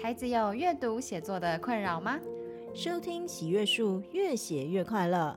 [0.00, 2.20] 孩子有阅读写作的困扰吗？
[2.72, 5.36] 收听喜阅树，越写越快乐，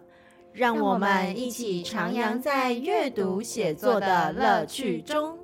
[0.53, 5.35] 让我们一起徜徉在阅读写作的乐趣中。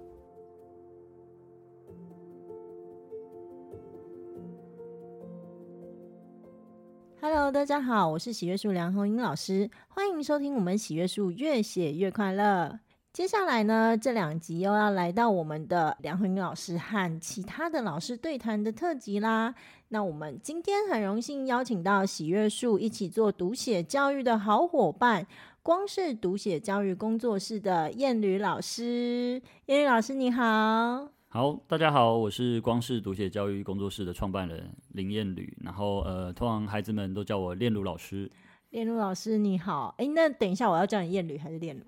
[7.20, 12.80] Hello，大家好，我是喜阅树梁红英老师，欢迎收听我们喜阅树越写越快乐。
[13.18, 19.56] 接下来呢，这两集又要来到我们的梁慧英老师和其他的老师对谈的特辑啦。
[19.88, 25.26] 那我们今天很荣幸邀请到喜悦树一起做读写教育的好伙伴，
[25.64, 29.42] 光是读写教育工作室的彦履老师。
[29.66, 38.30] 彦履老师你好，好，大家好，我是光是读写教育工作室的创办人林彦履，然后呃，通常孩子们都叫我练儒老师。
[38.72, 41.84] 练儒老师你好，哎，那等一下我要叫你彦履还是练儒？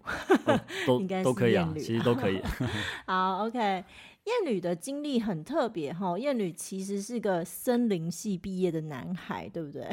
[0.45, 2.41] 哦、都 应该都可以啊，其实都可以。
[3.05, 9.85] 好，OK，彦履的经历很特别哈，彦履其实是个森林系毕业的男孩，对不对？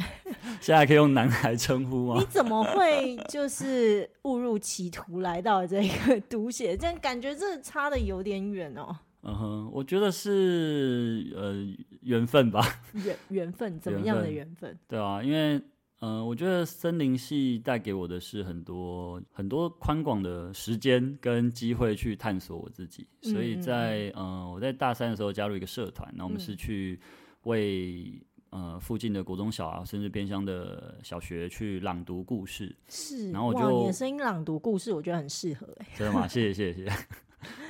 [0.61, 2.21] 现在可以用男孩称呼吗？
[2.21, 6.77] 你怎么会就是误入歧途来到这个读写？
[6.77, 8.97] 这样感觉这差的有点远哦。
[9.23, 11.67] 嗯哼，我觉得是呃
[12.03, 12.65] 缘分吧。
[12.93, 14.79] 缘缘分怎么样的缘分？
[14.87, 15.61] 对啊，因为。
[16.01, 27.01] 嗯、呃，我觉得森林系带给我的是很多很多宽广的时间跟机会去探索我自己，所以在嗯、呃，我在大三的时候加入一个社团，那我们是去
[27.45, 28.13] 为
[28.51, 32.77] 呃附近的国中小啊，甚至偏乡的小学去朗读故事。
[32.89, 35.87] 是，然后我就你的声音朗读故事，我觉得很适合哎。
[35.97, 36.27] 真的吗？
[36.29, 37.07] 谢谢谢谢谢谢。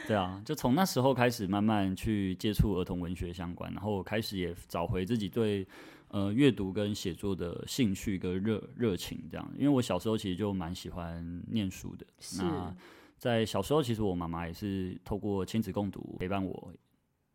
[0.08, 5.64] 对啊，就从那时候开始慢慢去接触儿童文学相关，然后开始也找回自己对。
[6.08, 12.06] 呃，阅读跟写作的兴趣跟热热情，这样，因为我小时候其实就蛮喜欢念书的。
[12.20, 12.42] 是。
[12.42, 12.74] 那
[13.18, 16.72] 在小时候，其实我妈妈也是透过亲子共读陪伴我，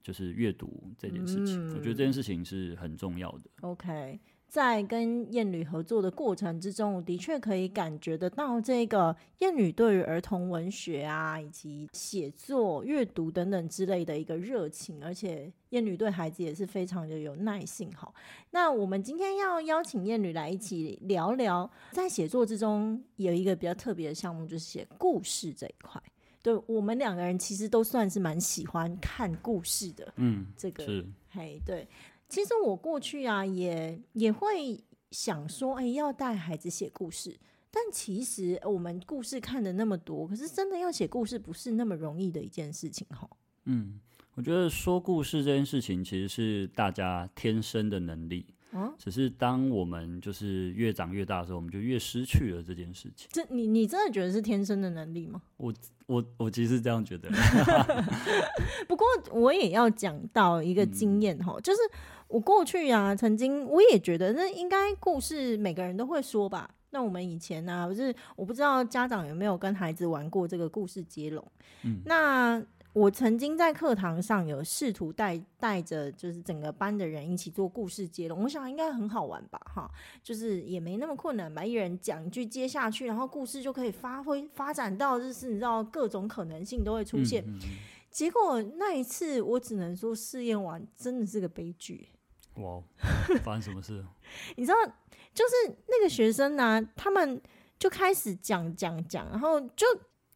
[0.02, 1.69] 就是阅读这件事情。
[1.69, 1.75] 嗯。
[1.75, 3.49] 我觉得这件事情是很重要的。
[3.61, 4.19] OK。
[4.47, 17.90] 在跟燕女合作的过程之中，我的确可以感觉得到这个燕女对于儿童文学啊，以及写作、阅读等等之类的一个热情，而且燕女对孩子也是非常的有耐性。
[17.94, 18.13] 好，
[18.50, 26.03] 那我们今天要邀请燕女来一起聊聊，在写作之中有一个比较特别的项目，就是写故事这一块。
[26.44, 30.12] 对，我们两个人其实都算是蛮喜欢看故事的。
[30.16, 31.88] 嗯，这个是，嘿，对。
[32.28, 34.81] 其实我过去啊，也也会
[35.12, 37.38] 想说，哎，要带孩子写故事。
[37.69, 43.29] 但其实我们故事看的那么多，可是真的要写故事，不是那么容易的一件事情，哈。
[43.66, 44.00] 嗯，
[44.34, 48.46] 我觉得说故事这件事情，其实是大家天生的能力。
[48.74, 53.28] 嗯，只是当我们就是越长越大的时候，我们就越失去了这件事情。
[53.32, 55.42] 这你你真的觉得是天生的能力吗？
[55.58, 55.74] 我
[56.06, 57.30] 我我其实这样觉得。
[58.88, 61.80] 不过我也要讲到一个经验哈，嗯，就是
[62.28, 66.70] 我过去啊，曾经我也觉得那应该故事每个人都会说吧。
[66.92, 71.46] 那我们以前呢，啊，不是我不知道家长有没有跟孩子玩过这个故事接龙。
[71.84, 72.64] 嗯，那。
[72.94, 79.90] 我曾经在课堂上有试图带带着就是整个班的人一起做故事接龙，我想应该很好玩吧，哈，
[80.22, 87.41] 就是也没那么困难吧，一人讲一句接下去，然后故事就可以发挥发展到就是你知道各种可能性都会出现。
[87.47, 87.69] 嗯嗯嗯。
[88.09, 92.09] 结果那一次我只能说试验完真的是个悲剧。
[92.56, 92.84] 哇，
[93.41, 94.03] 发生什么事？
[94.58, 94.75] 你知道，
[95.34, 97.41] 就是那个学生呢，啊，他们
[97.79, 99.88] 就开始讲讲讲，然后就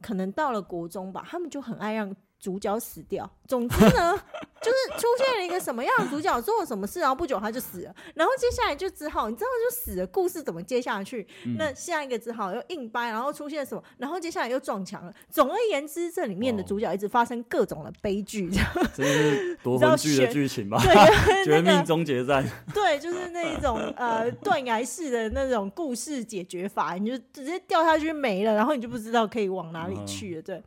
[0.01, 2.15] 可能到了国中吧，他们就很爱让。
[2.39, 4.19] 主角死掉，总之呢，
[4.61, 11.27] 就是出现了一个什么样的主角做了什么事，然后不久他就死了，然后接下来就只好你知道就死了，故事怎么接下去？
[11.45, 13.83] 嗯、那下一个只好又硬掰，然后出现什么？
[13.97, 15.13] 然后接下来又撞墙了。
[15.31, 18.67] 总而言之，这里面的主角一直发生各种的悲剧，这样。
[18.93, 20.77] 这是夺魂 剧的剧情吧？
[20.83, 20.93] 对，
[21.45, 22.45] 绝命终结战。
[22.73, 30.41] 对，就是那一种呃断崖式的那种故事解决法，你就直接掉下去没了，然后你就不知道可以往哪里去了。
[30.41, 30.61] 对，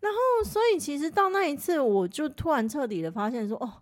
[0.00, 1.07] 然后所以其实。
[1.10, 3.72] 到那一次，我就突然彻底的发现说，哦，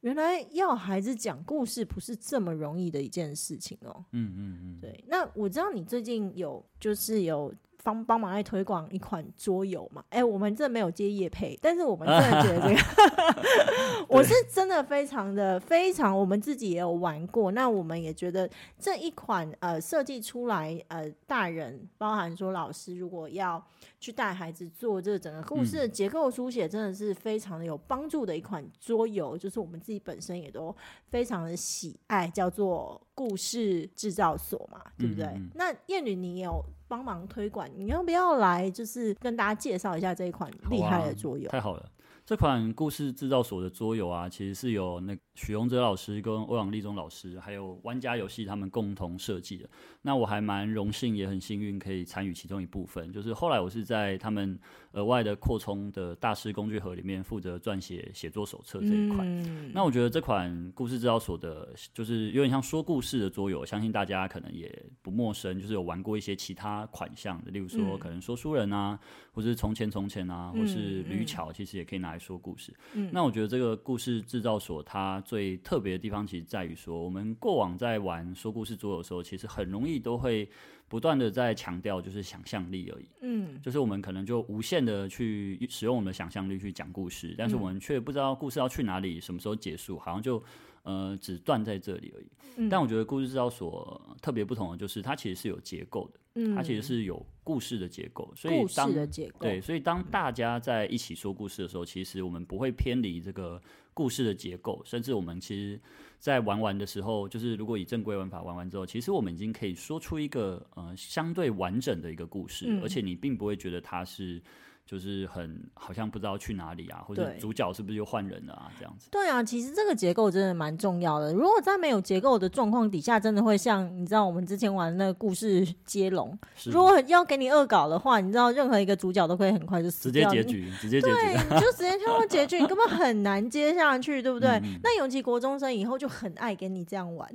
[0.00, 4.04] 原来要孩子讲故事不是这么容易的一件事情哦。
[4.12, 5.04] 嗯嗯嗯，对。
[5.06, 7.52] 那我知道你最近有，就是有。
[7.82, 10.04] 帮帮忙来推广一款桌游嘛？
[10.10, 17.50] 哎、欸，我们这没有接业配，但是我们真的觉得这个， 我是真的非常的非常，我们自己也有玩过。
[17.52, 18.48] 那我们也觉得
[18.78, 23.62] 这一款呃设计出来呃，大人包含说老师如果要
[23.98, 30.74] 去带孩子做这整个故事的结构书写，真的是非常的有帮助的一款桌游，就是我们自己本身也都
[31.08, 35.24] 非常的喜爱，叫做故事制造所嘛，对不对？
[35.26, 38.68] 嗯嗯，那燕女，你有帮忙推广，你要不要来？
[38.68, 41.48] 就是跟大家介绍一下这一款厉害的桌游。
[41.50, 41.86] 啊，太好了，
[42.30, 49.68] 这款故事制造所的桌游啊，其实是由那许荣哲老师跟欧阳立中老师，还有玩家游戏他们共同设计的。
[50.00, 53.12] 那我还蛮荣幸，也很幸运可以参与其中一部分。
[53.12, 54.56] 就是后来我是在他们
[54.92, 59.24] 额外的扩充的大师工具盒里面负责撰写写作手册这一块。
[59.26, 64.72] 嗯、那我觉得这款故事制造所的，就是有点像说故事的桌游，相信大家可能也
[65.02, 68.96] 不陌生，就是有玩过一些其他款项的，例如说可能说书人啊，
[69.32, 72.19] 或是从前从前啊，或是吕巧，其实也可以拿来。
[72.20, 80.48] 说故事，嗯，那我觉得这个故事制造所它最特别的地方，其实在于说，我们过往在玩说故事桌游的时候，其实很容易都会
[80.86, 90.42] 不断的在强调就是想象力而已，嗯，就是我们可能就无限的去使用我们的想象力去讲故事，但是我们却不知道故事要去哪里，什么时候结束，好像就。
[90.82, 92.26] 呃，只断在这里而已。
[92.56, 96.20] 嗯、但我觉得故事制造所特别不同的就是，它其实是有结构的。
[96.34, 98.32] 嗯，它其实是有故事的结构。
[98.36, 98.92] 所以当
[99.38, 103.60] 对，所以当大家在一起说故事的时候，其实我们不会偏离这个
[103.94, 104.82] 故事的结构。
[104.84, 105.80] 甚至我们其实，
[106.18, 114.42] 在玩完的时候，就是如果以正规玩法玩完之后，其实我们已经可以说出一个呃相对完整的一个故事，嗯、而且你并不会觉得它是。
[114.86, 118.70] 就是很好像不知道去哪里啊，或者主角是不是又换人了啊？
[118.76, 119.08] 这样子。
[119.10, 121.32] 对啊，其实这个结构真的蛮重要的。
[121.32, 126.36] 如果在没有结构的状况底下，真的会像你知道我们之前玩的那个故事 接龙，
[126.66, 134.50] 如果要给你恶搞的话，你知道任何一个主角都可以很快就死掉，直接结局，直接结局，对，你就直接跳到结局，你根本很难接下去，对不对？
[134.50, 137.30] 嗯嗯，那尤其国中生以后就很爱跟你这样玩，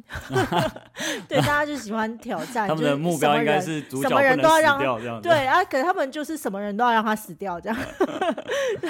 [1.30, 7.45] 对，大家就喜欢挑战，他们的目标应该是主角不能死掉这样，对啊，可是他们就是什么人都要让他死掉。
[7.46, 7.78] 掉这样，
[8.82, 8.90] 对，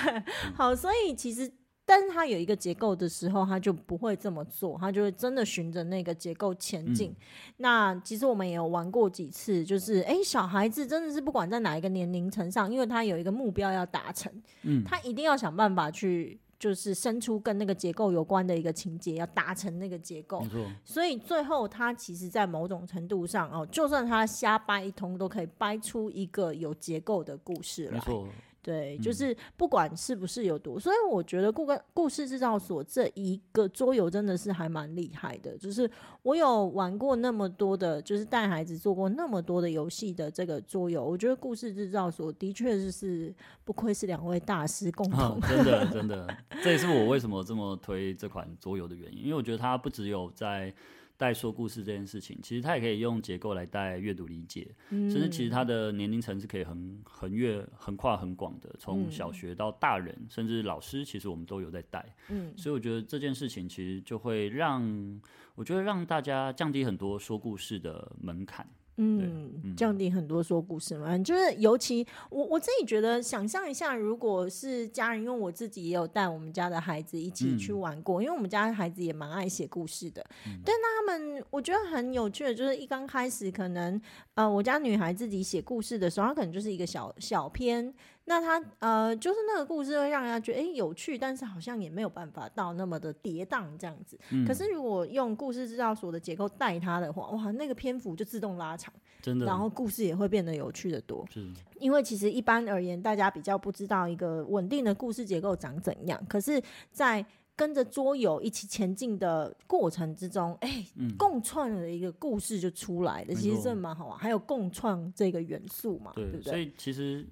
[0.56, 1.52] 好，所以其实，
[1.86, 7.10] 但是他有一个结构的时候，他就不会这么做，他就会真的循着那个结构前进。
[7.10, 7.16] 嗯、
[7.57, 14.31] 那其实我们也有玩过几次，就是哎、欸，小孩子真的是不管在哪一个年龄层上，因为他有一个目标要达成，
[14.63, 20.42] 嗯，他一定要想办法去，就是生出跟那个结构有关的一个情节，要达成那个结构。
[20.42, 20.66] 没错。
[20.84, 27.92] 所以最后他其实，在某种程度上哦，就算他瞎掰一通，都可以掰出一个有结构的故事来。
[27.94, 28.28] 没错。
[28.66, 35.56] 对，就是不管是不是有毒，嗯、所以我觉得故故事制造所这一个桌游真的是还蛮厉害的。
[35.56, 35.88] 就是
[36.24, 45.48] 我有玩过那么多的，就是带孩子做过那么多的游戏的这个桌游，我觉得故事制造所的确是是不愧是两位大师共同、啊。
[45.48, 50.74] 真的真的，这也是我为什么这么推这款桌游的原因，因为我觉得它不只有在。
[51.18, 62.06] 带说故事这件事情，其实它也可以用结构来带阅读理解，嗯、甚至其实它的年龄层是可以横横越、横跨很广的，从小学到大人，嗯、甚至老师，其实我们都有在带。
[62.30, 65.22] 嗯，所以我觉得这件事情其实就会让，
[65.56, 68.68] 我觉得让大家降低很多说故事的门槛。
[68.98, 80.26] 嗯，降低很多说故事嘛，就是尤其我我自己觉得，想象一下，如果是家人，因为我自己也有带我们家的孩子一起去玩过，嗯、因为我们家的孩子也蛮爱写故事的。
[80.48, 84.00] 嗯、但他们我觉得很有趣的，就是一刚开始可能
[84.36, 87.94] 呃，我家女孩自己写故事的时候，她可能就是一个小小篇。
[88.27, 94.18] 那他呃，就是那个故事会让人家觉得哎、欸、有趣，但是好像也没有办法到那么的跌宕这样子。
[94.31, 98.92] 嗯、可是如果用故事制造所的结构带他的话，哇，那个篇幅就自动拉长，
[99.22, 99.45] 真的。
[99.45, 101.24] 然后故事也会变得有趣的多。
[101.31, 101.48] 是。
[101.80, 106.19] 因为其实一般而言，大家比较不知道一个稳定的故事结构长怎样。
[106.27, 106.60] 可是，
[106.92, 107.24] 在
[107.56, 113.36] 跟着桌游一起前进的过程之中，哎、欸，嗯、共创的一个故事就出来了。
[113.36, 116.51] 其实这蛮好玩，还有共创这个元素嘛，对，对不对？
[116.51, 117.24] 所以其实。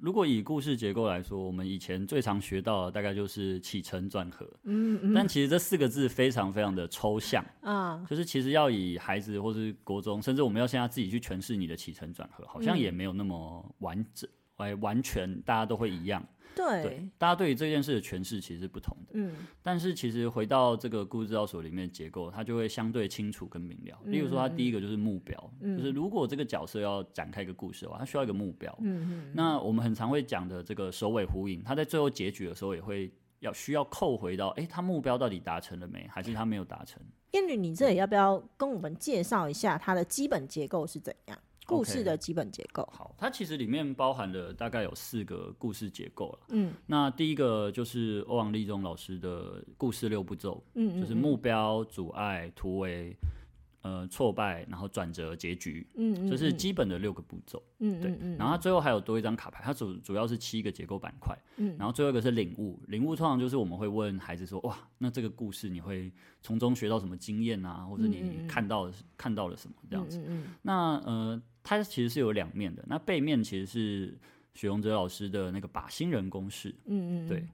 [0.00, 4.48] 如果以故事结构来说，我们以前最常学到的大概就是起承转合。
[4.64, 5.14] 嗯嗯。
[5.14, 16.24] 但其实这四个字非常非常的抽象啊，就是其实要以孩子或是国中，甚至我们要现在自己去诠释你的起承转合，好像也没有那么完整，完完全大家都会一样。
[16.54, 19.12] 对，对，大家对于这件事的诠释其实是不同的。
[19.14, 23.98] 嗯，但是其实回到这个故事制造所里面的结构，它就会相对清楚跟明了。
[24.04, 28.74] 例如说，它第一个就是目标，嗯、就是如果这个角色要展开一个故事的话，它需要一个目标。
[28.80, 29.32] 嗯嗯。
[29.34, 36.06] 那我们很常会讲的这个首尾呼应，它在最后结局的时候也会要需要扣回到，哎、欸，他目标到底达成了没？
[36.08, 37.02] 还是他没有达成？
[37.32, 41.38] 燕女，你这里要不要跟我们介绍一下它的基本结构是怎样？
[41.66, 42.82] 故事的基本结构。
[42.82, 46.38] Okay, 好，它其实里面包含了大概有四个故事结构了。
[46.50, 53.16] 嗯，那第一个就是欧阳立中老师的故事六步骤，嗯，嗯，嗯，就是目标、阻碍、突围。
[53.84, 66.10] 呃，挫败，然后转折，结局，嗯，嗯，嗯，这是基本的六个步骤，嗯，对，嗯，然后它最后还有多一张卡牌，它主主要是七个结构板块，嗯，然后最后一个是领悟，领悟通常就是我们会问孩子说，哇，那这个故事你会
[66.40, 74.18] 从中学到什么经验啊，或者你看到、看到了什么这样子，嗯，那呃，它其实是有两面的，那背面其实是
[74.54, 77.46] 许荣哲老师的那个靶心人公式，嗯嗯，对。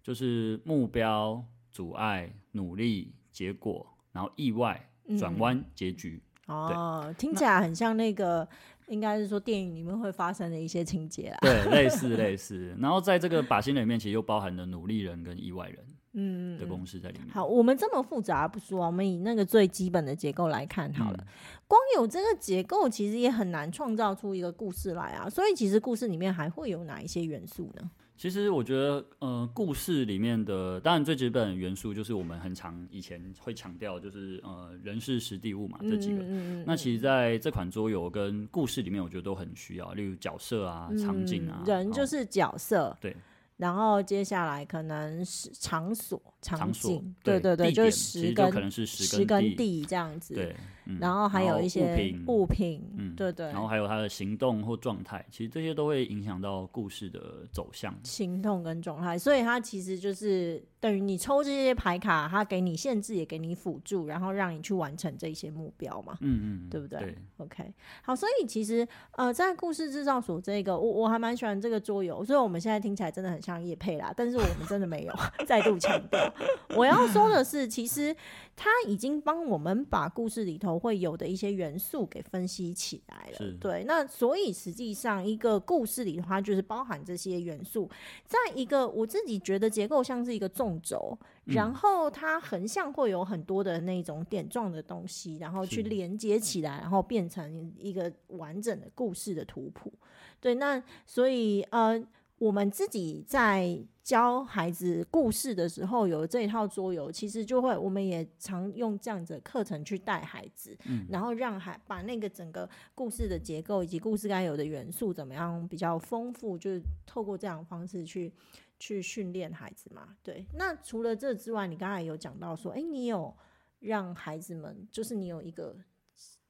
[0.00, 6.20] 就是目标、阻碍、努力、结果，然后意外、转弯、嗯、结局。
[6.46, 8.48] 哦，听起来很像那个，
[8.88, 11.38] 应该是说电影里面会发生的一些情节啊。
[11.42, 12.74] 对，类似类似。
[12.80, 15.78] 然后在这个靶心人里面，其实又包含了努力人跟意外人。
[16.14, 17.28] 嗯，的公式在里面。
[17.28, 21.18] 好，我们这么复杂不说，我们以那个最基本的结构来看好了。
[21.20, 21.26] 嗯、
[21.68, 25.28] 光有这个结构，其实也很难创造出一个故事来啊。
[25.28, 27.90] 所以，其实故事里面还会有哪一些元素呢？
[28.18, 36.16] 其实我觉得，呃，故事里面的当然最基本的元素就是我们很常以前会强调，就是呃，人事实地物嘛，这几个。
[36.16, 41.62] 嗯嗯嗯，那其实在这款桌游跟故事里面，我觉得都很需要，例如角色啊、场景啊。
[41.64, 42.94] 嗯、人就是角色。
[43.00, 43.16] 对。
[43.56, 50.34] 然后接下来可能是场所、场景，对对对，就是时跟可能是时跟地这样子。
[50.34, 50.54] 对。
[51.00, 53.46] 然后还有一些物品，物品，嗯，对对。
[53.46, 57.94] 然后还有他的行动或状态，其实这些都会影响到故事的走向。
[58.02, 66.16] 行动跟状态，所以它其实就是等于你抽这些牌卡，它给你限制，也给你辅助，然后让你去完成这些目标嘛。
[66.20, 66.98] 嗯嗯，对不对？
[67.00, 67.18] 对。
[67.36, 75.14] OK，好，所以其实呃，在故事制造所这个，我我还蛮喜欢这个桌游，所以我们现在听起来真的很像叶配啦，但是我们真的没有。
[75.46, 76.32] 再度强调，
[76.76, 78.14] 我要说的是，其实
[78.56, 80.77] 他已经帮我们把故事里头。
[80.78, 87.90] 会有的一些元素给分析起来了，对，那所以实际上一个故事里的话，就是包含这些元素，
[88.24, 99.92] 在一个我自己觉得结构像是一个纵轴，然后它横向会有很多的那种点状的东西，然后去连接起来，然后变成一个完整的故事的图谱。
[100.40, 102.02] 对，那所以呃。
[102.40, 103.76] 我们自己在
[104.08, 118.32] 教孩子故事的时候，有这一套桌游，其实就会，我们也常用这样子的课程去带孩子，嗯，然后让孩把那个整个故事的结构以及故事该有的元素怎么样比较丰富，就是透过这样的方式去
[118.78, 120.16] 去训练孩子嘛。
[120.22, 123.36] 对，那除了这之外，你刚才有讲到说，哎，你有
[123.80, 125.76] 让孩子们，就是你有一个。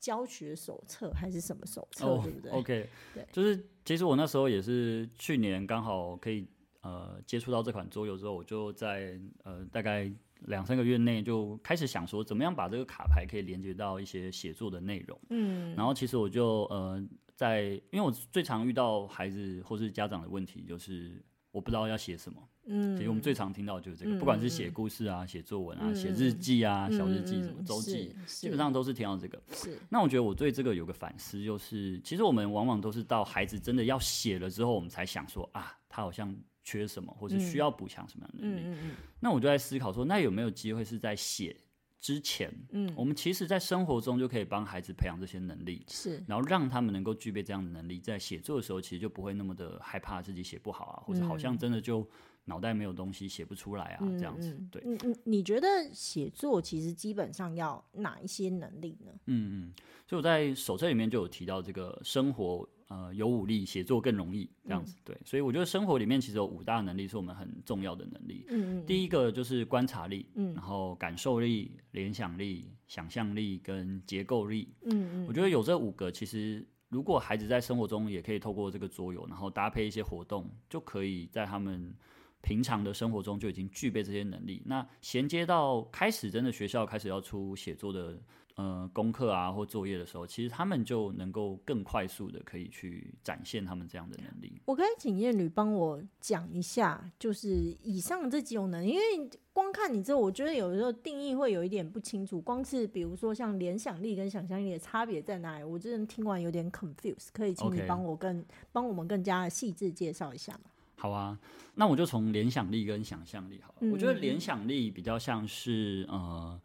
[0.00, 6.46] 教学手册还是什么手册，oh, 对不对？OK，对，就是其实我那时候也是去年刚好可以
[6.88, 10.10] 呃接触到这款桌游之后，我就在呃大概
[10.46, 15.18] 两三个月内就开始想说，怎么样把这个卡牌可以连接到一些写作的内容。
[15.30, 22.42] 嗯，然后其实我就呃在，因为我最常遇到孩子或是家长的问题就是我不知道要写什么。
[22.70, 29.40] 嗯，所以我们最常听到就是这个，嗯、不管是写故事啊、写、嗯、作文啊、写、嗯、日记啊、嗯、小日记什么周记，基本上都是听到这个。
[29.52, 29.78] 是。
[29.88, 36.36] 那我觉得我对这个有个反思，就是其实我们往往都是到孩子真的要写了之后，我们才想说啊，他好像
[36.68, 38.60] 缺什么，或是需要补强什么样的能力。
[38.60, 41.56] 嗯嗯嗯、那我就在思考说，那有没有机会是在写
[41.98, 52.06] 之前，嗯，我们其实在生活中就可以帮孩子培养这些能力，是，然后让他们能够具备这样的能力，在写作的时候，其实就不会那么的害怕自己写不好啊，或者好像真的就。
[52.44, 54.58] 脑袋没有东西写不出来啊，这样子。
[54.72, 59.12] 对，嗯嗯，你觉得写作其实基本上要哪一些能力呢？
[59.26, 59.74] 嗯嗯，
[60.06, 64.96] 所以我在手册里面就有提到这个生活呃有武力，写作更容易这样子。
[65.04, 68.44] 对，所以我觉得生活里面其实有五大能力是我们很重要的能力。
[68.86, 74.68] 第一个就是观察力，嗯，然后感受力、联想力、想象力跟结构力。
[74.82, 81.94] 嗯嗯，我觉得有这五个，其实如果孩子在生活中也可以透过这个桌游，然后搭配一些活动，就可以在他们。
[82.40, 88.16] 平常的生活中就已经具备这些能力，那衔接到开始真的学校开始要出写作的
[88.58, 94.60] 呃功课啊或作业的时候，其实他们就能够更快速的可以去展现他们这样的能力。
[94.64, 97.48] 我可以请燕女帮我讲一下，就是
[97.84, 102.40] 以上这几种能力，因为光看你这，我觉得有时候定义会有一点不清楚。
[102.40, 107.28] 光是比如说像联想力跟想象力的差别在哪里，我真的听完有点 confused。
[107.32, 110.70] 可以请你帮我更帮.我们更加细致介绍一下吗？
[110.96, 111.38] 好啊，
[111.74, 113.74] 那我就从联想力跟想象力好了。
[113.82, 116.58] 嗯、我觉得联想力比较像是呃，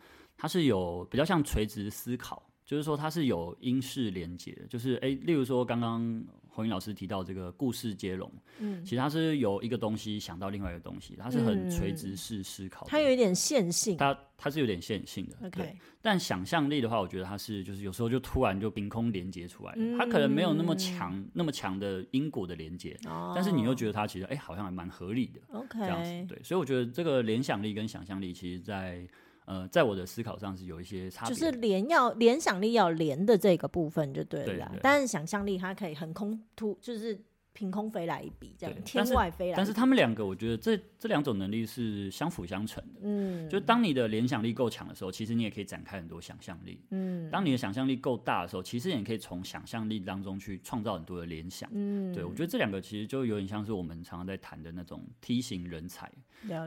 [0.44, 6.24] 它是有比较像垂直思考，就是说它是有因式连接，就是哎，例如说刚刚。
[6.56, 15.50] 红英老师提到这个故事接龙，嗯，其实它是有一个东西想到另外一个东西，它是很垂直式思考的，它有一点线性，它它是有点线性的，OK。
[15.50, 25.80] 对，但想象力的话，我觉得它是就是有时候就突然就凭空连接出来的，嗯、它可能没有那么强那么强的因果的连接，哦、但是你又觉得它其实哎好像还蛮合理的，OK。
[25.80, 29.08] 这样子，对，所以我觉得这个联想力跟想象力，其实在。
[29.46, 37.20] 呃，在我的思考上是有一些差别，就是联要联想力要连的这个部分就对了，但是想象力它可以横空突，就是
[37.52, 39.56] 凭空飞来一笔，这样天外飞来。
[39.56, 43.02] 但是他们两个，我觉得这这两种能力是相辅相成的。
[43.04, 46.82] 嗯，就当你的联想力够强的时候，其实你也可以展开很多想象力。
[46.90, 51.70] 嗯，当你的想象力够大的时候，其实也可以从想象力当中去创造很多的联想。
[51.74, 56.12] 嗯，对，我觉得这两个其实就有点像是我们常常在谈的那种梯形人才。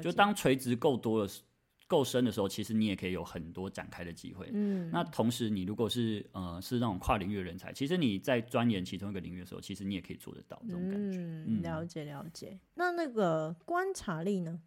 [0.00, 1.46] 就当垂直够多的时候。
[1.86, 4.50] 够深的时候，其实你也可以有很多展开的机会。
[4.52, 11.18] 嗯，那同时，你如果是呃是那种跨领域的人才，其实你在钻研其中一个领域的时候，其实你也可以做得到这种感觉。
[11.18, 12.58] 嗯，了解了解。
[12.74, 14.60] 那那个观察力呢？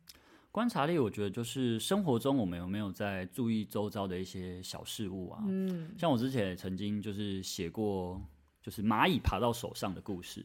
[0.51, 5.43] 观察力，我觉得就是生活中我们有没有在注意周遭的一些小事物啊？
[5.47, 8.19] 嗯，像我之前也曾经就是写过，
[8.61, 10.43] 就是蚂蚁爬到手上的故事。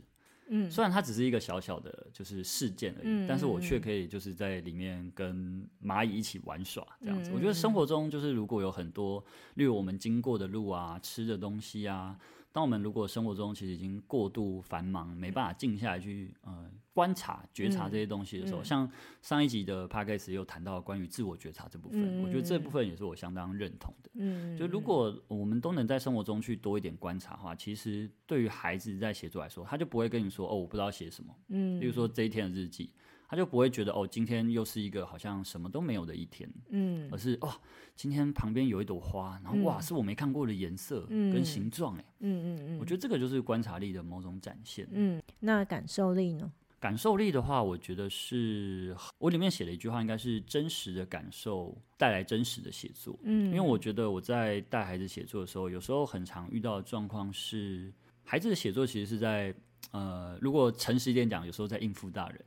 [0.49, 7.31] 嗯，虽然它只是一个小小的就是事件而已，嗯、但是我却可以就是在里面跟蚂蚁一起玩耍这样子。
[7.31, 9.25] 嗯、我觉得生活中就是如果有很多，
[9.55, 12.19] 例如我们经过的路啊、吃的东西啊。
[12.55, 18.93] 当我们如果生活中其实已经过度繁忙，没办法静下来去呃观察、觉察这些东西的时候，嗯嗯、像
[19.23, 24.11] 上一集的 Podcast 又谈到关于自我觉察这部分，嗯、我觉得这部分也是我相当认同的。
[24.15, 31.35] 嗯，就如果我们都能在生活中去多一点观察的话，其实对于孩子在写作来说，他就不会跟你说哦，我不知道写什么。
[31.49, 32.93] 嗯，比如说这一天的日记。
[33.35, 37.53] 他就不会觉得哦，今天又是一个好像什么都没有的一天，嗯，而是哦，
[37.97, 46.49] 今天旁边有一朵花，然后哇，是我没看过的颜色跟形状，哎，嗯嗯嗯，我觉得这个就是观察力的某种展现，嗯，那感受力呢？
[46.79, 59.53] 感受力的话，我觉得是我里面写了一句话，应该是真实的感受带来真实的写作，嗯，因为我觉得我在带孩子写作的时候，有时候很常遇到的状况是，孩子的写作其实是在。
[59.95, 62.45] 呃，如果诚实一点讲，有时候在应付大人，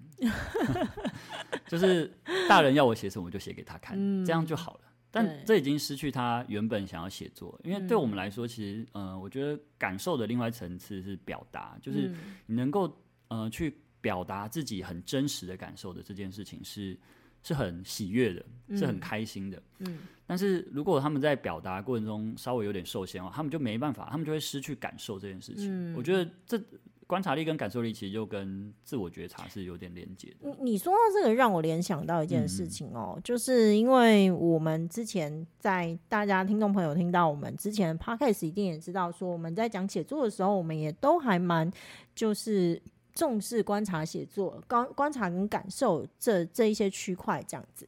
[1.65, 2.11] 就是
[2.49, 4.81] 大人要我写什么，我就写给他看，嗯、这样就好了。
[5.09, 12.13] 但这已经失去他原本想要写作，因为对我们来说，其实，呃，我觉得感受的另外一层次是表达，就是
[12.45, 12.93] 你能够
[13.29, 16.99] 呃去表达自己很真实的感受的这件事情是
[17.43, 18.45] 是很喜悦的，
[18.77, 19.57] 是很开心的。
[19.77, 19.87] 嗯。
[19.93, 25.93] 嗯但是如果他们在表达过程中稍微有点受限的话，他们就没办法，他们就会失去感受这件事情。
[25.93, 26.61] 嗯、我觉得这。
[27.07, 30.49] 观察力跟感受力其实就跟自我觉察是有点连接的。
[30.49, 41.71] 你你说到这个，让我联想到一件事情哦，嗯、就是因为我们之前在大家听众朋友听到我们之前 podcast 一定也知道，说我们在讲写作的时候，我们也都还蛮
[42.13, 42.81] 就是
[43.13, 47.87] 重视观察写作、观观察跟感受这这一些区块这样子。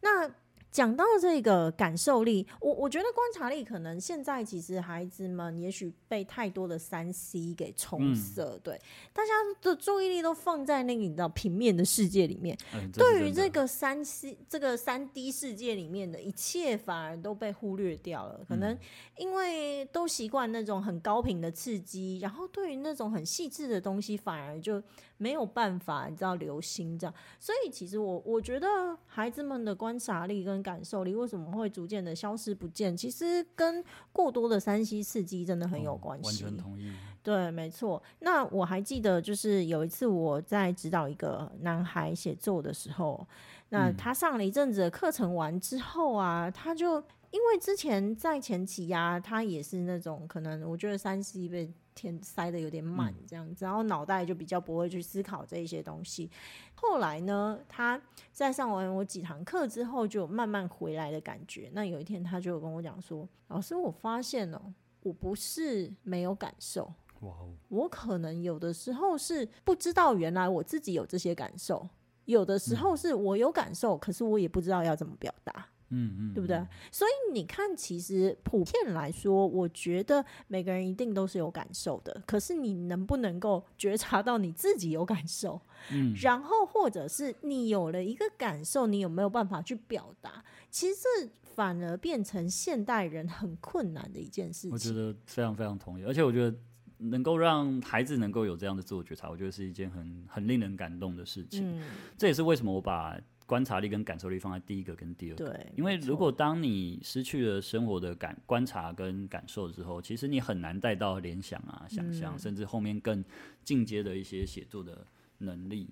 [0.00, 0.30] 那
[0.70, 8.80] 讲到这个感受力，我我觉得观察力可能现在其实孩子们也许被太多的三 C 给冲色，嗯、对，
[9.12, 18.78] 大家的注意力都放在那个你知道平面的世界里面，嗯、对于这个三 C 这个三 D 世界里面的一切反而都被忽略掉了，可能
[19.16, 24.82] 因为都习惯那种很高频的刺激，然后对于那种很细致的东西反而就。
[25.20, 28.66] 没有办法，你知道留心这样，所以其实我我觉得
[29.04, 36.42] 孩子们的观察力跟感受力为什么会逐渐的消失不见，其实跟过多的三 C 刺激真的很有关系。
[36.42, 36.90] 完全同意。
[37.22, 38.02] 对，没错。
[38.20, 43.28] 那我还记得，就是有一次我在指导一个男孩写作的时候，
[43.68, 46.94] 那他上了一阵子的课程完之后啊，他就
[47.30, 51.70] 因为之前在前期呀、啊，他也是那种可能我觉得三 C 被。
[52.00, 56.30] 天塞的有点满，这样子，然后脑袋就比较不会去思考这一些东西。
[56.74, 58.00] 后来呢，他
[58.32, 61.70] 在上完我几堂课之后，就慢慢回来的感觉。
[61.74, 66.84] 那有一天，他就跟我讲说：“老师，我发现哦，我不是没有感受，
[67.20, 71.86] 哇哦，我可能有的时候是不知道原来我自己有这些感受，
[72.24, 76.64] 有的时候是我有感受，可是我也不知道要怎么表达。”嗯嗯，对不对？
[76.90, 82.22] 所以你看，其实普遍来说，我觉得每个人一定都是有感受的。
[82.26, 85.60] 可是你能不能够觉察到你自己有感受？
[85.92, 90.44] 嗯，然后或者是你有了一个感受，你有没有办法去表达？
[90.70, 94.70] 其实这反而变成现代人很困难的一件事情。
[94.70, 96.56] 我觉得非常非常同意，而且我觉得
[96.98, 101.78] 能够让孩子能够有这样的自我觉察，我觉得是一件很很令人感动的事情。
[101.80, 101.82] 嗯，
[102.16, 103.18] 这也是为什么我把。
[103.50, 113.24] 观察力跟感受力放在第一个跟第二个，对，因为如果当你失去了生活的感观察跟感受之后，其实你很难带到联想啊、想象，嗯、甚至后面更
[113.64, 115.04] 进阶的一些写作的
[115.38, 115.88] 能力。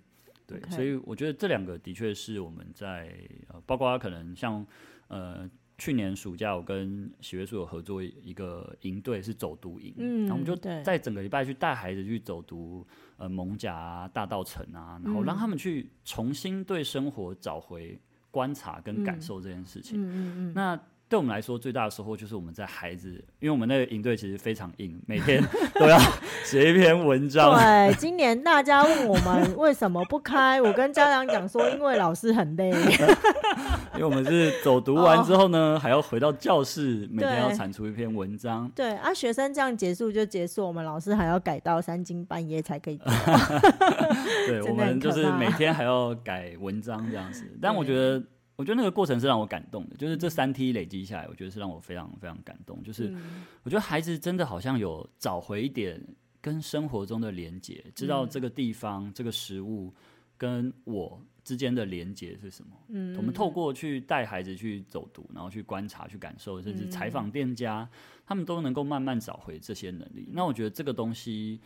[0.46, 3.12] 对.所以我觉得这两个的确是我们在
[3.48, 4.64] 呃，包括可能像
[5.08, 5.50] 呃。
[5.80, 12.84] 去年暑假，我跟喜悦树有合作一个营队，是走读营，嗯，然后我们就在整个礼拜去带孩子去走读，
[13.18, 18.00] 呃，蒙甲啊、大道城啊，然后让他们去重新对生活找回
[18.30, 20.00] 观察跟感受这件事情。
[20.00, 20.52] 嗯嗯嗯。
[20.54, 20.78] 那
[21.08, 23.08] 对我们来说最大的收获就是我们在孩子，
[23.40, 25.42] 因为我们那个营队其实非常硬，每天
[25.74, 25.98] 都要
[26.44, 27.54] 写一篇文章。
[27.56, 32.70] 对，今年大家问我们为什么不开，我跟家长讲说，因为老师很累。
[33.98, 38.70] 因为我们是走读完之后呢，哦、还要回到教室，每天要产出一篇文章。
[38.74, 42.98] 对啊，学生这样结束就结束，我们老师还要改到三更半夜才可以。
[44.46, 47.44] 对， 我们就是每天还要改文章这样子。
[47.60, 48.22] 但我觉得。
[48.58, 52.82] 我觉得那个过程是让我感动的，就是这三梯累积下来，我觉得是让我非常非常感动。
[52.82, 53.14] 就是
[53.62, 56.04] 我觉得孩子真的好像有找回一点
[56.40, 59.94] 跟生活中的连接，知道这个地方、这个食物
[60.36, 62.76] 跟我之间的连接是什么。
[62.88, 67.88] 嗯，我们透过去带孩子去走读，然后去观察、去感受，甚至采访店家，
[68.26, 70.28] 他们都能够慢慢找回这些能力。
[70.32, 71.60] 那我觉得这个东西。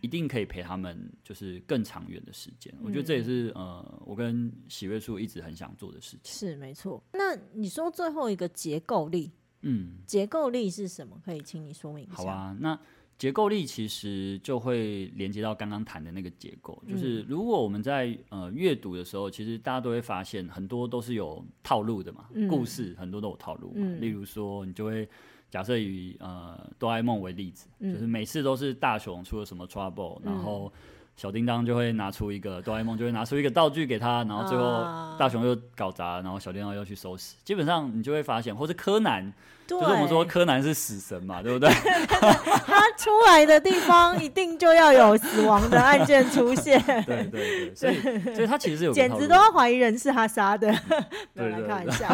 [0.00, 2.70] 一定可以陪他们，就是更长远的时间。
[2.76, 6.30] 嗯、我觉得这也是呃，我跟喜悦树一直很想做的事情。
[6.30, 7.02] 是没错。
[7.10, 11.18] 那你说最后一个结构力，嗯，结构力是什么？
[11.24, 12.16] 可以请你说明一下。
[12.16, 12.78] 好啊，那
[13.16, 23.74] 结构力其实就会连接到刚刚谈的那个结构，就是如果我们在呃阅读的时候，其实大家都会发现很多都是有套路的嘛，嗯、故事很多都有套路嘛。
[23.78, 25.08] 嗯、例如说，你就会。
[25.50, 30.72] 假设以呃哆啦 A 梦为例子，嗯、就是每次都是大雄出了什么 trouble，、嗯、然后
[31.16, 34.84] 小叮当就会拿出一个哆啦 A 梦就会拿出一个道具给他，然后最后
[35.18, 37.34] 大雄又搞砸，然后小叮当又去收拾。
[37.44, 39.32] 基本上你就会发现，或是柯南，
[39.66, 41.70] 对就是我们说柯南是死神嘛，对不对？
[42.66, 46.82] 他出来的地方一定就要有死亡的案件出现。
[47.06, 48.00] 对对对，所以
[48.34, 50.74] 所以他其实是有简直都要怀疑人是他杀的。
[51.32, 52.12] 对，来看一下。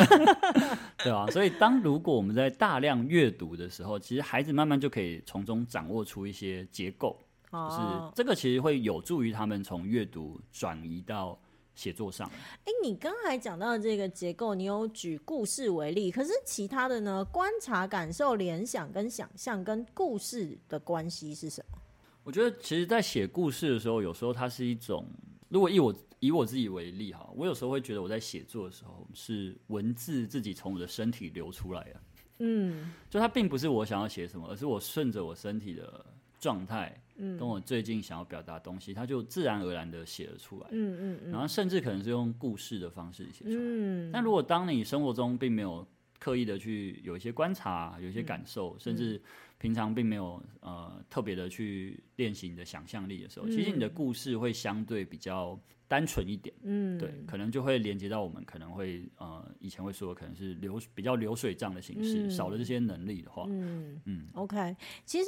[1.03, 7.17] 对啊，所以当如果我们在大量阅读的时候，其实孩子慢慢就可以从中掌握出一些结构，哦、
[7.53, 11.39] 就是这个其实会有助于他们从阅读转移到
[11.75, 12.31] 写作上。
[12.65, 17.25] 哎，你刚才讲到的这个结构，你有举故事为例，可是其他的呢？
[17.25, 21.79] 观察、感受、联想跟想象跟故事的关系是什么？
[22.23, 25.07] 我觉得，其实，在写故事的时候，有时候它是一种，
[25.49, 25.95] 如果以我。
[26.23, 32.01] 以我自己为例哈，我有时候会觉得我在写作的时候是文字自己从我的身体流出来的，
[32.41, 36.05] 嗯，就它并不是我想要写什么，而是我顺着我身体的
[36.39, 45.87] 状态，嗯，跟我最近想要表达的东西，他就自然而然的写了出来，嗯嗯嗯，然后甚至可能是用故事的方式写出来，嗯，但如果当你生活中并没有
[46.19, 49.21] 刻意的去有一些观察，有一些感受，甚至
[49.59, 55.59] 平常并没有呃特别的去练习你的想象力的时候，其实你的故事会相对比较。
[55.91, 65.27] 单纯一点，嗯，对，可能就会连接到我们可能会呃以前会说可能是流比较流水账的形式，嗯、少了这些能力的话，嗯嗯，嗯，OK，其实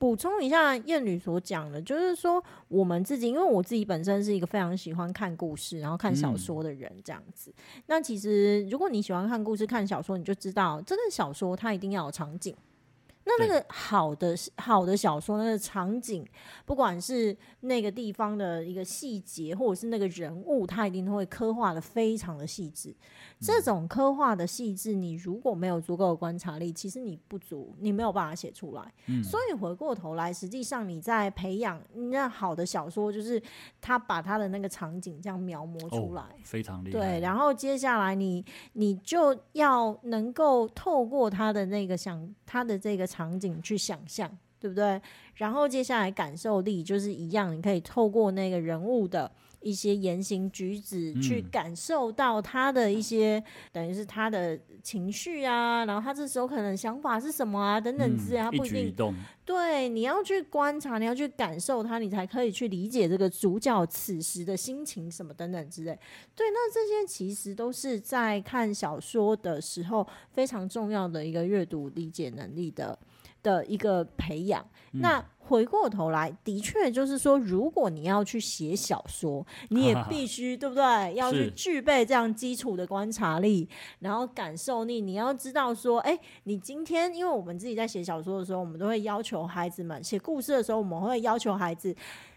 [0.00, 7.52] 补充一下燕女所讲的，就是说我们自己，因为我自己本身是一个非常喜欢看故事，然后看小说的人，这样子。
[7.54, 12.56] 嗯、那其实如果你喜欢看故事、看小说，你就知道这个小说它一定要有场景。
[13.38, 16.26] 那那个好的好的小说，那个场景，
[16.64, 22.94] 不管是那个地方的一个细节，或者是那个人物，他一定都会刻画的非常的细致。
[23.40, 28.92] 这种刻画的细致，你如果没有足够的观察力，其实你不足，你没有办法写出来。
[29.06, 33.42] 嗯、所以回过头来，实际上你在培养那好的小说，就是
[33.80, 36.98] 他把他的那个场景这样描摹出来，哦、非常厉害。
[36.98, 44.30] 对，然后接下来你你就要能够透过他的那个想他的这个场景去想象，
[44.60, 45.00] 对不对？
[45.34, 49.30] 然后接下来感受力就是一样，你可以透过那个人物的。
[49.62, 59.14] 一些言行举止，去感受到他的一些，嗯、等于是他的情绪啊，然后他这时候可能想法是什么啊，等等之类，他不一定。
[59.50, 65.98] 对，你要去观察，你要去感受它，你才可以去理解这个主角此时的心情什么等等之类。
[66.36, 72.96] 对，那这些其实都是在看小说的时候非常重要的一个阅读理解能力的
[73.42, 74.64] 的一个培养。
[74.92, 81.14] 嗯、那回过头来，的确就是说，如果你要去写小说，你也必须对不对？
[81.14, 85.00] 要去具备这样基础的观察力，然后感受力。
[85.00, 91.94] 你要知道说，哎，你今天，因为我们自己在写小说的时候，我们都会要求孩子们写故事的时候，我们会要求孩子。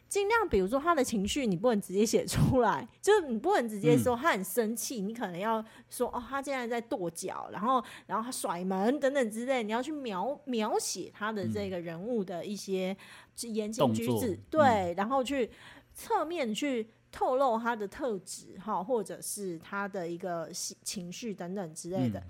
[0.09, 12.95] 尽量，比如说他的情绪，你不能直接写出来， 就是你不能直接说他很生气，嗯、你可能要说哦，他现在在跺脚，然后然后他甩门等等之类，你要去描描写他的这个人物的一些
[13.41, 15.49] 言行举止，对，嗯、然后去
[15.95, 16.87] 侧面去。
[17.13, 22.19] 透露他的特质哈，或者是他的一个情绪等等之类的。
[22.19, 22.23] 嗯、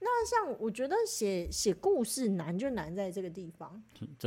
[0.00, 3.80] 那像我觉得写写故事难就难在这个地方。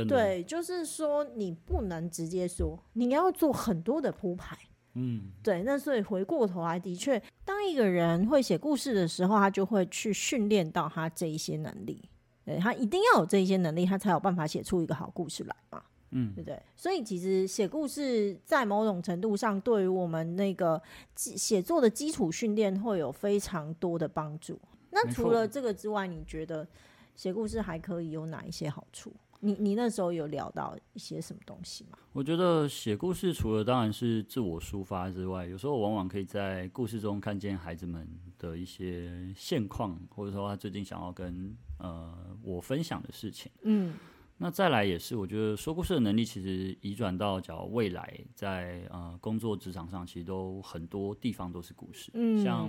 [0.08, 4.56] 对，就是说你不能直接说，你要做很多的铺排。
[4.94, 5.64] 嗯，对。
[5.64, 12.08] 那所以回过头来，的确，当一个人会写故事的时候，他就会去训练到他这一些能力。
[12.44, 15.82] 对，他一定要有这一些能力，他才有办法写出一个好故事来嘛。
[16.14, 16.60] 嗯，对不对？
[16.74, 20.80] 所以其实写故事在某种程度上，对于我们那个
[21.14, 24.58] 写作的基础训练会有非常多的帮助。
[24.90, 26.66] 那除了这个之外，你觉得
[27.14, 29.12] 写故事还可以有哪一些好处？
[29.40, 31.98] 你你那时候有聊到一些什么东西吗？
[32.14, 43.52] 我觉得写故事除了当然是自我抒发之外，有时候往往可以在故事中看见孩子们的一些现况，或者说他最近想要跟呃我分享的事情。
[43.62, 43.92] 嗯，
[44.36, 52.10] 那再来也是，我觉得说故事的能力其实移转到假如未来在呃工作职场上，其实都很多地方都是故事。
[52.14, 52.68] 嗯，像。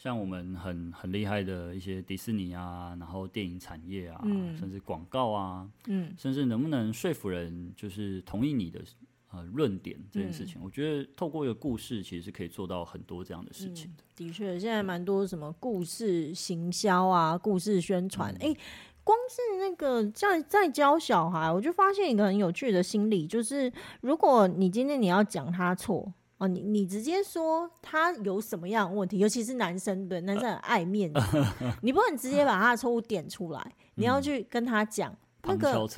[0.00, 8.80] 像我们很很厉害的一些迪士尼啊，然后电影产业啊，嗯、甚至广告啊，嗯、甚至能不能说服人就是同意你的
[9.32, 14.30] 呃论点这件事情，嗯、我觉得透过一个故事，其实是可以做到很多这样的事情的。
[14.30, 18.60] 确，现在蛮多什么故事行销啊，故事宣传，哎、嗯欸，
[19.08, 26.12] 光是那个在在教小孩，我就发现一个很有趣的心理，就是如果你今天你要讲他错。
[26.36, 31.20] 啊，你你直接说他有什么样的问题，尤其是男生，对，男生很爱面子，
[31.82, 35.12] 你不能直接把他的错误点出来，你要去跟他讲。
[35.48, 35.88] 那个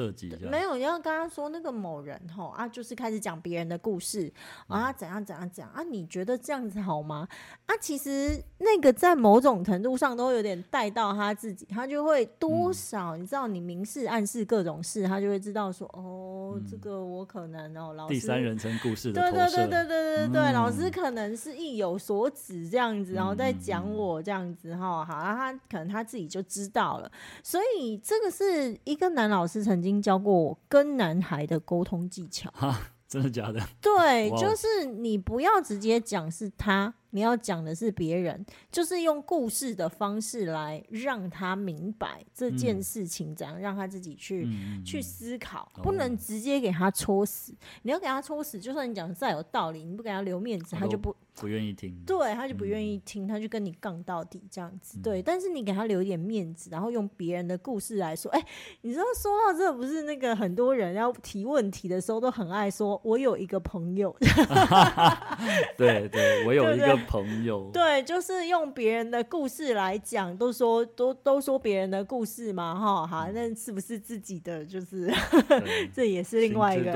[0.48, 4.32] 没有，你要跟他说那个某人吼啊，就是开始讲别人的故事
[4.68, 5.82] 啊，怎样怎样讲啊？
[5.82, 7.28] 你觉得这样子好吗？
[7.66, 27.10] 啊，其实那个在某种程度上都有点带到他自己，他就会多少，嗯、你知道，你明示暗示各种事，他就会知道说哦，嗯、这个我可能哦，老师第三人称故事的对对对对对对对，嗯、老师可能是意有所指这样子，然后再讲我这样子哈，好，他可能他自己就知道了，
[27.42, 32.50] 所以这个是一个男老师曾经教过我跟男孩的沟通技巧。
[32.52, 33.60] 哈，真的假的？
[33.80, 36.94] 对，就是你不要直接讲是他。
[37.12, 47.52] 你要讲的是别人，就是用故事的方式来让他明白这件事情怎样，让他自己去、嗯、去思考，不能直接给他戳死。
[47.82, 52.00] 你要给他戳死，就算你讲的再有道理，你不给他留面子，他就不不愿意听。
[52.06, 55.00] 对，他就不愿意听，他就跟你杠到底这样子。
[55.02, 58.30] 对，但是你给他留一点面子，然后用别人的故事来说。
[58.30, 58.46] 哎、欸，
[58.82, 64.14] 你知道说到这，不是那个很多人要提问题的时候都很爱说，我有一个朋友。
[65.76, 66.96] 对对，我有一个。
[67.08, 74.64] 朋友 对，就是用别人的故事来讲，都说都都说别人的故事嘛，哈哈，那是不是自己的？
[74.66, 75.10] 就是
[75.94, 76.92] 这也是另外一个，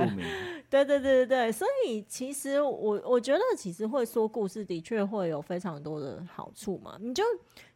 [0.69, 1.53] 对对对对对。
[1.53, 6.99] 所以其实我我觉得，其实会说故事的确会有非常多的好处嘛。
[7.01, 7.23] 你就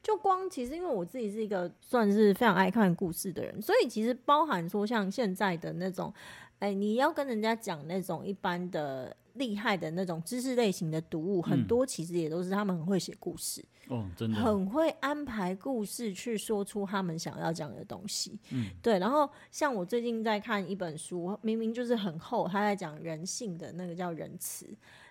[0.02, 6.12] 就光其实，因为我自己是一个算是非常爱看故事的人，所以其实包含说像现在的那种，
[6.58, 9.16] 哎，你要跟人家讲那种一般的。
[9.34, 18.36] 厉害的那种知识类型的读物，很多其实也都是他们很会写故事，哦，真的很会安排故事去说出他们想要讲的东西。
[18.50, 18.98] 嗯，对。
[18.98, 24.66] 然后像我最近在看一本书，明明就是很厚，他在讲人性的那个叫仁慈，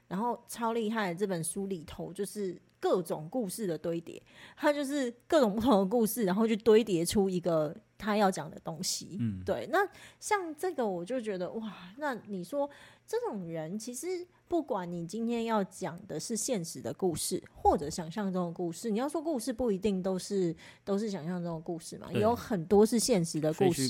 [0.08, 4.22] 然后超厉害的这本书里头就是各种故事的堆叠，
[4.56, 9.17] 它就是各种不同的故事，然后去堆叠出一个他要讲的东西。
[9.20, 9.67] 嗯，对。
[9.72, 9.88] 那
[10.20, 12.70] 像这个，我就觉得哇，那你说。
[13.08, 14.28] 这种人其实。
[14.50, 23.89] 不管你今天要讲的是现实的故事，或者想象中的故事，你要说故事不一定都是都是想象中的故事嘛，有很多是现实的故事。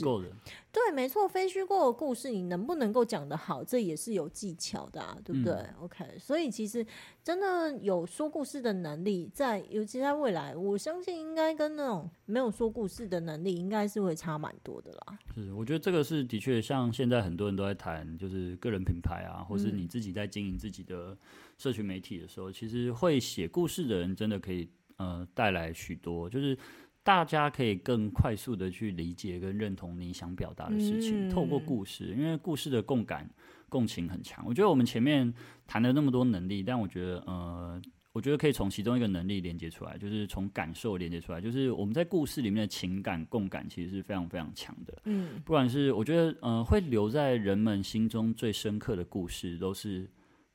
[0.71, 6.85] 对，没错，非虚构的故事，你能不能够讲得好，这也是有技巧的，啊，对不对，嗯？OK，所以其实
[7.23, 15.19] 真的有说故事的能力，在尤其在未来，我相信应该跟那种没有说故事的能力，应该是会差蛮多的啦。
[15.35, 20.57] 是，我觉得这个是的确，像现在很多人都在谈，就是个人品牌啊，或是你自己在经营。
[20.57, 21.15] 自己的
[21.57, 24.67] 社群媒体的时候，其实会写故事的人真的可以
[24.97, 26.57] 呃带来许多，就是
[27.03, 33.29] 大家可以更快速的去理解跟认同你想表达的事情，嗯、透过故事，因为故事的共感
[33.69, 34.43] 共情很强。
[34.47, 35.31] 我觉得我们前面
[35.67, 37.81] 谈了那么多能力，但我觉得呃，
[38.17, 45.01] 我觉得可以从其中一个能力连接出来，就是从感受连接出来，就是我们在故事里面的情感共感其实是非常非常强的。
[45.05, 50.09] 嗯，不管是我觉得呃会留在人们心中最深刻的故事，都是。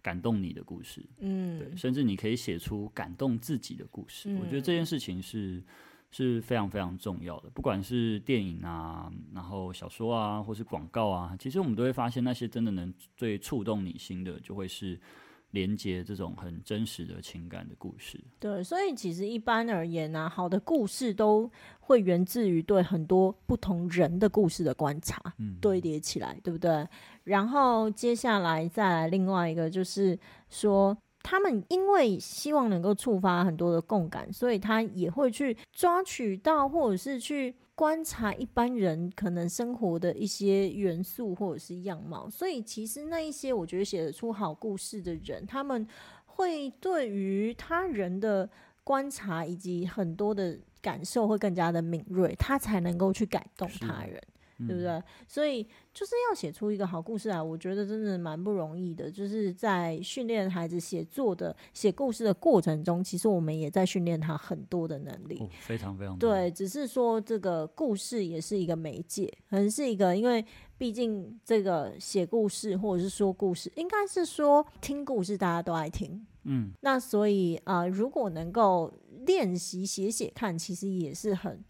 [0.05, 4.29] 感动你的故事，嗯，对，甚至你可以写出感动自己的故事。
[4.29, 5.63] 嗯，我觉得这件事情是
[6.11, 7.49] 是非常非常重要的。
[7.51, 14.99] 不管是电影啊，然后小说啊，或是广告啊，其实我们都会发现，那些真的能最触动你心的，就会是
[15.53, 18.21] 连接这种很真实的情感的故事。
[18.39, 26.87] 对，所以其实一般而言呢、啊，好的故事都会源自于对很多不同人的故事的观察，嗯，堆叠起来，对不对？
[27.25, 30.19] 然后接下来再来另外一个，就是
[30.51, 37.55] 说他们因为希望能够触发很多的共感，所以他也会去抓取到，或者是去。
[37.75, 45.87] 观察一般人可能生活的一些元素或者是样貌，所以其实那一些我觉得写得出好故事的人，他们
[46.27, 48.49] 会对于他人的
[48.85, 54.21] 观察以及很多的感受会更加的敏锐，他才能够去感动他人。
[54.59, 55.03] 对不对？
[55.27, 55.63] 所以
[55.93, 59.11] 就是要写出一个好故事来，我觉得真的蛮不容易的。
[59.11, 66.51] 就是在训练孩子写作的写故事的过程中，其实我们也在训练他很多的能力，哦、非常非常对。
[66.51, 70.45] 只是说这个故事也是一个媒介，可能是一个，因为
[70.79, 76.73] 毕竟这个写故事或者是说故事，应该是说听故事大家都爱听，嗯。
[76.81, 78.93] 那所以啊、呃，如果能够
[79.27, 81.63] 练习写写看，其实也是很。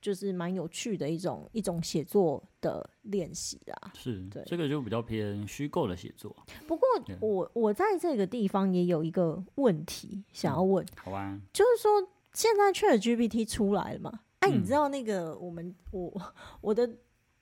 [0.00, 6.34] 就是蛮有趣的一种一种写作的练习啦，是对这个就比较偏虚构的写作。
[6.66, 6.88] 不过
[7.20, 11.90] 我我在这个地方也有一个问题想要问，嗯、好啊，就是说
[12.32, 14.20] 现在 ChatGPT 出来了嘛？
[14.40, 16.10] 哎、啊，你知道那个我们我
[16.60, 16.88] 我的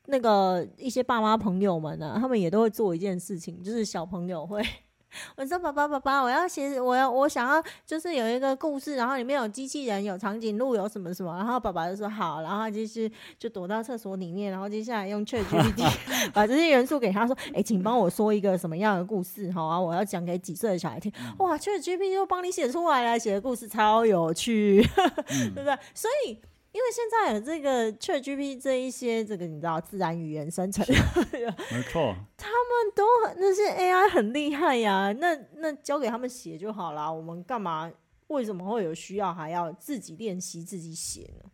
[0.06, 4.62] 那个一些爸妈朋友们呢、啊，他们也都会做一件事情，就是小朋友会。
[5.36, 15.90] 我说：“爸爸，爸爸，我要写，我要，我想要，就是有一个故事，然后里面有机器人，有长颈鹿，有什么什么。”然后爸爸就说：“好。”然后就是就躲到厕所里面，然后接下来用 ChatGPT
[16.32, 19.50] 把这些元素给他说：“哎、欸，请帮我说一个什么样的故事？
[19.52, 21.10] 好啊，我要讲给几岁的小孩听。
[21.20, 24.86] 嗯”哇，ChatGPT 就帮你写出来了，写的故事超有趣，
[25.30, 25.78] 嗯、对不对？
[25.94, 26.38] 所以。
[26.78, 33.04] 因为现在有这个 ChatGPT 这一些这个你知道自然语言生成，没错，他们都
[33.36, 37.10] 那些 AI 很厉害呀，那那交给他们写就好啦。
[37.12, 37.90] 我们干嘛？
[38.28, 41.50] 为什么会有需要还要自己练习自己写呢？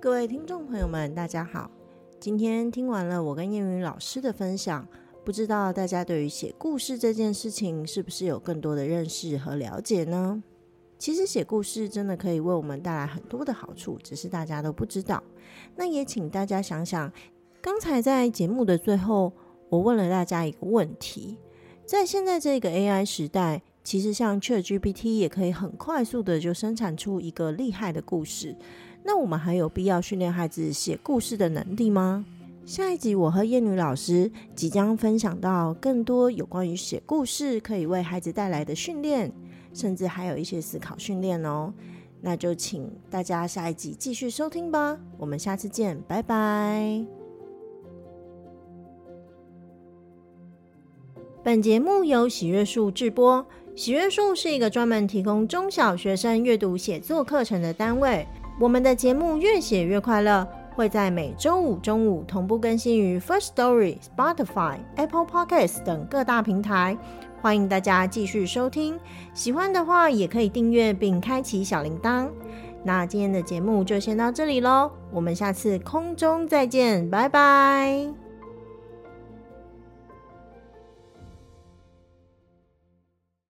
[0.00, 1.68] 各位听众朋友们，大家好，
[2.20, 4.86] 今天听完了我跟燕云老师的分享，
[5.24, 10.40] 不知道大家对于写故事这件事情是不是有更多的认识和了解呢？
[11.02, 15.20] 其实写故事真的可以为我们带来很多的好处，只是大家都不知道。
[15.74, 17.12] 那也请大家想想，
[17.60, 19.32] 刚才在节目的最后，
[19.68, 21.36] 我问了大家一个问题：
[21.84, 28.54] 在现在这个 AI 时代，其实像 ChatGPT 也可以很快速的就生产出一个厉害的故事。
[29.02, 32.24] 那我们还有必要训练孩子写故事的能力吗？
[32.64, 39.32] 下一集我和燕女老师即将分享到更多有关于写故事可以为孩子带来的训练。
[39.72, 41.72] 甚至还有一些思考训练哦，
[42.20, 44.98] 那就请大家下一集继续收听吧。
[45.18, 47.04] 我们下次见，拜拜。
[51.44, 58.24] 本节目由喜悦树制播，喜悦树是一个专门提供中小学生阅读写作课程的单位。
[58.60, 66.96] 我们的节目越写越快乐，会在每周五中午同步更新于 First Story、Spotify、Apple Podcasts 等各大平台。
[67.42, 68.96] 欢迎大家继续收听，
[69.34, 72.28] 喜欢的话也可以订阅并开启小铃铛。
[72.84, 78.21] 那今天的节目就先到这里喽，我们下次空中再见，拜拜。